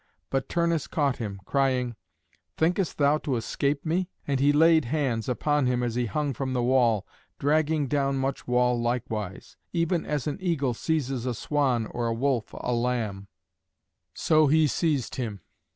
[0.31, 1.95] But Turnus caught him, crying,
[2.57, 6.53] "Thinkest thou to escape me?" and he laid hands upon him as he hung from
[6.53, 7.05] the wall,
[7.37, 12.45] dragging down much wall likewise: even as an eagle seizes a swan or a wolf
[12.53, 13.27] a lamb,
[14.15, 15.41] so he seized him.